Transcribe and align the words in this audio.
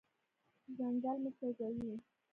ځنګل 0.77 1.17
مه 1.23 1.29
سوځوئ. 1.37 1.95